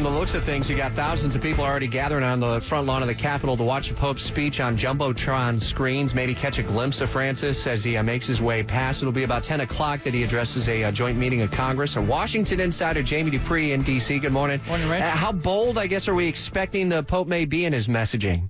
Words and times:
from 0.00 0.14
the 0.14 0.18
looks 0.18 0.32
of 0.32 0.44
things, 0.44 0.70
you 0.70 0.78
got 0.78 0.94
thousands 0.94 1.34
of 1.34 1.42
people 1.42 1.62
already 1.62 1.86
gathering 1.86 2.24
on 2.24 2.40
the 2.40 2.58
front 2.62 2.86
lawn 2.86 3.02
of 3.02 3.08
the 3.08 3.14
Capitol 3.14 3.54
to 3.54 3.62
watch 3.62 3.90
the 3.90 3.94
Pope's 3.94 4.22
speech 4.22 4.58
on 4.58 4.78
Jumbotron 4.78 5.60
screens, 5.60 6.14
maybe 6.14 6.34
catch 6.34 6.58
a 6.58 6.62
glimpse 6.62 7.02
of 7.02 7.10
Francis 7.10 7.66
as 7.66 7.84
he 7.84 7.98
uh, 7.98 8.02
makes 8.02 8.26
his 8.26 8.40
way 8.40 8.62
past. 8.62 9.02
It'll 9.02 9.12
be 9.12 9.24
about 9.24 9.44
10 9.44 9.60
o'clock 9.60 10.04
that 10.04 10.14
he 10.14 10.22
addresses 10.22 10.70
a 10.70 10.84
uh, 10.84 10.90
joint 10.90 11.18
meeting 11.18 11.42
of 11.42 11.50
Congress. 11.50 11.96
A 11.96 12.00
Washington 12.00 12.60
insider, 12.60 13.02
Jamie 13.02 13.30
Dupree 13.30 13.72
in 13.72 13.82
D.C. 13.82 14.18
Good 14.20 14.32
morning. 14.32 14.62
Morning, 14.68 14.88
Rich. 14.88 15.02
Uh, 15.02 15.10
how 15.10 15.32
bold, 15.32 15.76
I 15.76 15.86
guess, 15.86 16.08
are 16.08 16.14
we 16.14 16.28
expecting 16.28 16.88
the 16.88 17.02
Pope 17.02 17.28
may 17.28 17.44
be 17.44 17.66
in 17.66 17.74
his 17.74 17.86
messaging? 17.86 18.48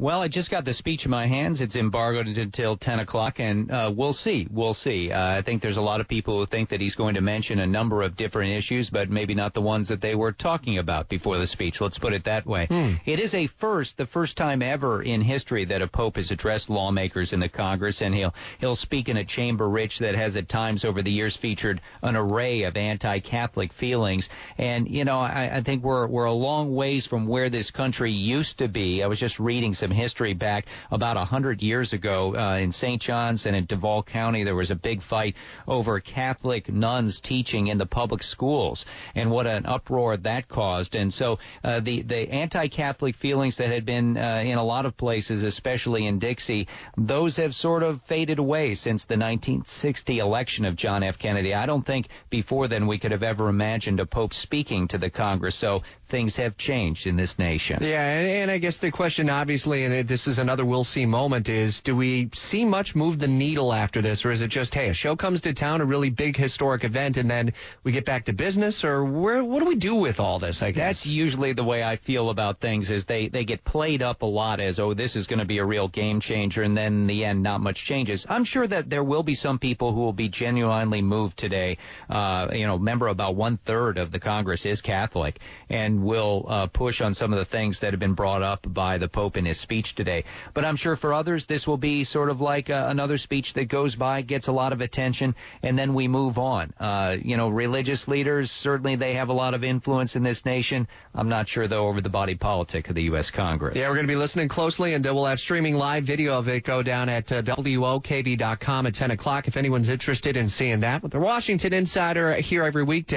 Well, 0.00 0.22
I 0.22 0.28
just 0.28 0.50
got 0.50 0.64
the 0.64 0.72
speech 0.72 1.04
in 1.04 1.10
my 1.10 1.26
hands. 1.26 1.60
It's 1.60 1.76
embargoed 1.76 2.26
until 2.38 2.74
10 2.74 3.00
o'clock, 3.00 3.38
and 3.38 3.70
uh, 3.70 3.92
we'll 3.94 4.14
see. 4.14 4.48
We'll 4.50 4.72
see. 4.72 5.12
Uh, 5.12 5.36
I 5.36 5.42
think 5.42 5.60
there's 5.60 5.76
a 5.76 5.82
lot 5.82 6.00
of 6.00 6.08
people 6.08 6.38
who 6.38 6.46
think 6.46 6.70
that 6.70 6.80
he's 6.80 6.94
going 6.94 7.16
to 7.16 7.20
mention 7.20 7.58
a 7.58 7.66
number 7.66 8.00
of 8.00 8.16
different 8.16 8.52
issues, 8.52 8.88
but 8.88 9.10
maybe 9.10 9.34
not 9.34 9.52
the 9.52 9.60
ones 9.60 9.88
that 9.88 10.00
they 10.00 10.14
were 10.14 10.32
talking 10.32 10.78
about 10.78 11.10
before 11.10 11.36
the 11.36 11.46
speech. 11.46 11.82
Let's 11.82 11.98
put 11.98 12.14
it 12.14 12.24
that 12.24 12.46
way. 12.46 12.64
Hmm. 12.64 12.94
It 13.04 13.20
is 13.20 13.34
a 13.34 13.46
first, 13.46 13.98
the 13.98 14.06
first 14.06 14.38
time 14.38 14.62
ever 14.62 15.02
in 15.02 15.20
history 15.20 15.66
that 15.66 15.82
a 15.82 15.86
pope 15.86 16.16
has 16.16 16.30
addressed 16.30 16.70
lawmakers 16.70 17.34
in 17.34 17.40
the 17.40 17.50
Congress, 17.50 18.00
and 18.00 18.14
he'll 18.14 18.32
he'll 18.58 18.76
speak 18.76 19.10
in 19.10 19.18
a 19.18 19.24
chamber, 19.26 19.68
Rich, 19.68 19.98
that 19.98 20.14
has 20.14 20.34
at 20.34 20.48
times 20.48 20.86
over 20.86 21.02
the 21.02 21.12
years 21.12 21.36
featured 21.36 21.82
an 22.02 22.16
array 22.16 22.62
of 22.62 22.78
anti-Catholic 22.78 23.70
feelings. 23.74 24.30
And 24.56 24.88
you 24.88 25.04
know, 25.04 25.18
I, 25.18 25.56
I 25.56 25.60
think 25.60 25.84
we're 25.84 26.06
we're 26.06 26.24
a 26.24 26.32
long 26.32 26.74
ways 26.74 27.06
from 27.06 27.26
where 27.26 27.50
this 27.50 27.70
country 27.70 28.12
used 28.12 28.60
to 28.60 28.68
be. 28.68 29.02
I 29.02 29.06
was 29.06 29.20
just 29.20 29.38
reading 29.38 29.74
some 29.74 29.89
some 29.90 29.96
history 29.96 30.34
back 30.34 30.66
about 30.90 31.16
a 31.16 31.24
hundred 31.24 31.62
years 31.62 31.92
ago 31.92 32.36
uh, 32.36 32.56
in 32.56 32.70
St. 32.70 33.02
John's 33.02 33.46
and 33.46 33.56
in 33.56 33.64
Duval 33.64 34.04
County. 34.04 34.44
There 34.44 34.54
was 34.54 34.70
a 34.70 34.76
big 34.76 35.02
fight 35.02 35.34
over 35.66 35.98
Catholic 35.98 36.72
nuns 36.72 37.18
teaching 37.18 37.66
in 37.66 37.78
the 37.78 37.86
public 37.86 38.22
schools, 38.22 38.84
and 39.14 39.30
what 39.30 39.46
an 39.46 39.66
uproar 39.66 40.16
that 40.18 40.48
caused. 40.48 40.94
And 40.94 41.12
so 41.12 41.38
uh, 41.64 41.80
the 41.80 42.02
the 42.02 42.30
anti-Catholic 42.30 43.16
feelings 43.16 43.56
that 43.56 43.70
had 43.70 43.84
been 43.84 44.16
uh, 44.16 44.42
in 44.44 44.58
a 44.58 44.64
lot 44.64 44.86
of 44.86 44.96
places, 44.96 45.42
especially 45.42 46.06
in 46.06 46.18
Dixie, 46.20 46.68
those 46.96 47.36
have 47.36 47.54
sort 47.54 47.82
of 47.82 48.00
faded 48.02 48.38
away 48.38 48.74
since 48.74 49.04
the 49.06 49.14
1960 49.14 50.18
election 50.18 50.64
of 50.64 50.76
John 50.76 51.02
F. 51.02 51.18
Kennedy. 51.18 51.52
I 51.52 51.66
don't 51.66 51.84
think 51.84 52.08
before 52.28 52.68
then 52.68 52.86
we 52.86 52.98
could 52.98 53.10
have 53.10 53.24
ever 53.24 53.48
imagined 53.48 53.98
a 53.98 54.06
pope 54.06 54.34
speaking 54.34 54.86
to 54.88 54.98
the 54.98 55.10
Congress. 55.10 55.56
So 55.56 55.82
things 56.06 56.36
have 56.36 56.56
changed 56.56 57.06
in 57.06 57.16
this 57.16 57.38
nation. 57.38 57.82
Yeah, 57.82 58.02
and, 58.02 58.28
and 58.28 58.50
I 58.50 58.58
guess 58.58 58.78
the 58.78 58.90
question 58.90 59.30
obviously 59.30 59.79
and 59.84 60.08
this 60.08 60.26
is 60.26 60.38
another 60.38 60.64
we'll 60.64 60.84
see 60.84 61.06
moment, 61.06 61.48
is 61.48 61.80
do 61.80 61.96
we 61.96 62.30
see 62.34 62.64
much 62.64 62.94
move 62.94 63.18
the 63.18 63.28
needle 63.28 63.72
after 63.72 64.02
this, 64.02 64.24
or 64.24 64.30
is 64.30 64.42
it 64.42 64.48
just, 64.48 64.74
hey, 64.74 64.88
a 64.88 64.94
show 64.94 65.16
comes 65.16 65.40
to 65.42 65.52
town, 65.52 65.80
a 65.80 65.84
really 65.84 66.10
big 66.10 66.36
historic 66.36 66.84
event, 66.84 67.16
and 67.16 67.30
then 67.30 67.52
we 67.84 67.92
get 67.92 68.04
back 68.04 68.24
to 68.26 68.32
business, 68.32 68.84
or 68.84 69.04
where, 69.04 69.42
what 69.44 69.60
do 69.60 69.66
we 69.66 69.76
do 69.76 69.94
with 69.94 70.20
all 70.20 70.38
this, 70.38 70.62
I 70.62 70.70
guess? 70.70 70.80
That's 70.80 71.06
usually 71.06 71.52
the 71.52 71.64
way 71.64 71.82
I 71.82 71.96
feel 71.96 72.30
about 72.30 72.60
things, 72.60 72.90
is 72.90 73.04
they, 73.04 73.28
they 73.28 73.44
get 73.44 73.64
played 73.64 74.02
up 74.02 74.22
a 74.22 74.26
lot 74.26 74.60
as, 74.60 74.80
oh, 74.80 74.94
this 74.94 75.16
is 75.16 75.26
going 75.26 75.40
to 75.40 75.44
be 75.44 75.58
a 75.58 75.64
real 75.64 75.88
game 75.88 76.20
changer, 76.20 76.62
and 76.62 76.76
then 76.76 76.92
in 76.92 77.06
the 77.06 77.24
end, 77.24 77.42
not 77.42 77.60
much 77.60 77.84
changes. 77.84 78.26
I'm 78.28 78.44
sure 78.44 78.66
that 78.66 78.90
there 78.90 79.04
will 79.04 79.22
be 79.22 79.34
some 79.34 79.58
people 79.58 79.92
who 79.92 80.00
will 80.00 80.12
be 80.12 80.28
genuinely 80.28 81.02
moved 81.02 81.38
today. 81.38 81.78
Uh, 82.08 82.48
you 82.52 82.66
know, 82.66 82.76
remember 82.76 83.08
about 83.08 83.34
one 83.34 83.56
third 83.56 83.98
of 83.98 84.10
the 84.10 84.20
Congress 84.20 84.66
is 84.66 84.80
Catholic, 84.82 85.38
and 85.68 86.02
will 86.02 86.46
uh, 86.48 86.66
push 86.66 87.00
on 87.00 87.14
some 87.14 87.32
of 87.32 87.38
the 87.38 87.44
things 87.44 87.80
that 87.80 87.92
have 87.92 88.00
been 88.00 88.14
brought 88.14 88.42
up 88.42 88.66
by 88.66 88.98
the 88.98 89.08
Pope 89.08 89.36
in 89.36 89.44
his 89.44 89.59
speech 89.60 89.94
today. 89.94 90.24
But 90.54 90.64
I'm 90.64 90.76
sure 90.76 90.96
for 90.96 91.14
others, 91.14 91.46
this 91.46 91.66
will 91.66 91.76
be 91.76 92.04
sort 92.04 92.30
of 92.30 92.40
like 92.40 92.70
uh, 92.70 92.86
another 92.88 93.18
speech 93.18 93.52
that 93.54 93.66
goes 93.66 93.94
by, 93.94 94.22
gets 94.22 94.48
a 94.48 94.52
lot 94.52 94.72
of 94.72 94.80
attention, 94.80 95.34
and 95.62 95.78
then 95.78 95.94
we 95.94 96.08
move 96.08 96.38
on. 96.38 96.72
Uh, 96.80 97.16
you 97.22 97.36
know, 97.36 97.48
religious 97.48 98.08
leaders, 98.08 98.50
certainly 98.50 98.96
they 98.96 99.14
have 99.14 99.28
a 99.28 99.32
lot 99.32 99.54
of 99.54 99.62
influence 99.62 100.16
in 100.16 100.22
this 100.22 100.44
nation. 100.44 100.88
I'm 101.14 101.28
not 101.28 101.48
sure, 101.48 101.68
though, 101.68 101.88
over 101.88 102.00
the 102.00 102.08
body 102.08 102.34
politic 102.34 102.88
of 102.88 102.94
the 102.94 103.02
U.S. 103.04 103.30
Congress. 103.30 103.76
Yeah, 103.76 103.88
we're 103.88 103.94
going 103.94 104.06
to 104.06 104.12
be 104.12 104.16
listening 104.16 104.48
closely, 104.48 104.94
and 104.94 105.06
uh, 105.06 105.14
we'll 105.14 105.26
have 105.26 105.40
streaming 105.40 105.74
live 105.74 106.04
video 106.04 106.38
of 106.38 106.48
it 106.48 106.64
go 106.64 106.82
down 106.82 107.08
at 107.08 107.30
uh, 107.30 107.42
WOKV.com 107.42 108.86
at 108.86 108.94
10 108.94 109.10
o'clock 109.10 109.48
if 109.48 109.56
anyone's 109.56 109.88
interested 109.88 110.36
in 110.36 110.48
seeing 110.48 110.80
that. 110.80 111.02
With 111.02 111.12
the 111.12 111.20
Washington 111.20 111.72
Insider 111.72 112.34
here 112.34 112.64
every 112.64 112.82
weekday. 112.82 113.10